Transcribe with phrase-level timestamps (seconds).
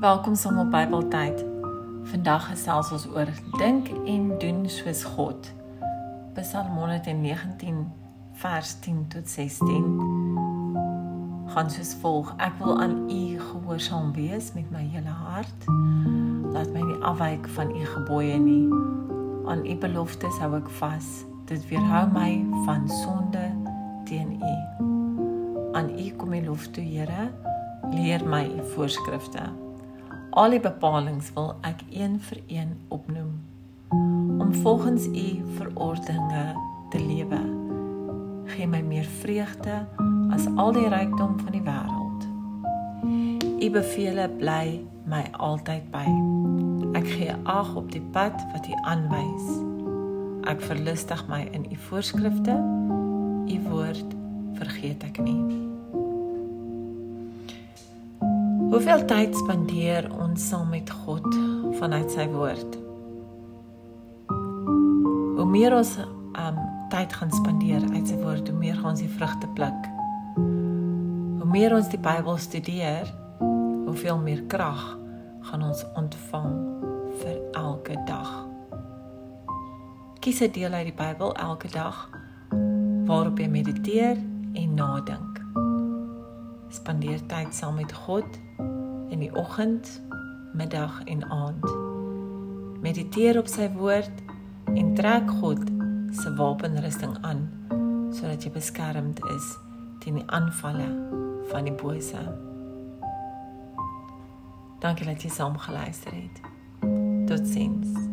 [0.00, 1.44] Welkom saam op Bybeltyd.
[2.04, 5.48] Vandag gesels ons oor dink en doen soos God.
[6.36, 7.78] Psalm 119
[8.42, 9.86] vers 10 tot 16.
[11.46, 15.64] Gaan soos volg: Ek wil aan U gehoorsaam wees met my hele hart.
[16.52, 18.68] Laat my nie afwyk van U gebooie nie.
[19.48, 21.24] Aan U beloftes hou ek vas.
[21.48, 23.48] Dit weerhou my van sonde
[24.04, 24.56] teen U.
[25.72, 27.30] Aan U kom die lof toe, Here.
[27.96, 29.64] Leer my U voorskrifte.
[30.36, 33.38] Al die bepalinge wil ek een vir een opnoem
[34.36, 36.42] om volgens u verordeninge
[36.92, 37.38] te lewe.
[38.52, 39.78] Gee my meer vreugde
[40.36, 42.26] as al die rykdom van die wêreld.
[43.64, 46.04] U beveel bly my altyd by.
[47.00, 49.48] Ek gee ag op die pad wat u aanwys.
[50.52, 52.58] Ek verlustig my in u voorskrifte.
[53.48, 54.12] U woord
[54.60, 55.65] vergeet ek nie.
[58.76, 61.24] Hoeveel tyd spandeer ons saam met God
[61.78, 62.74] vanuit sy woord?
[65.38, 66.58] Hoe meer ons um
[66.92, 69.88] tyd gaan spandeer uit sy woord, hoe meer gaan ons die vrugte pluk.
[70.36, 73.08] Hoe meer ons die Bybel studeer,
[73.40, 74.84] hoeveel meer krag
[75.48, 76.52] gaan ons ontvang
[77.24, 78.30] vir elke dag.
[80.20, 82.10] Kies 'n deel uit die Bybel elke dag
[83.08, 84.20] waarop jy mediteer
[84.52, 85.40] en nadink
[86.68, 88.44] spandeer tyd saam met God
[89.16, 90.02] in die oggend,
[90.52, 91.64] middag en aand.
[92.80, 94.22] Mediteer op sy woord
[94.76, 95.62] en trek God
[96.12, 97.46] se wapenrusting aan
[98.12, 99.46] sodat jy beskermd is
[100.04, 100.88] teen die aanvalle
[101.48, 102.20] van die bose.
[104.84, 106.44] Dankie dat jy saam geluister het.
[107.26, 108.05] Totsiens.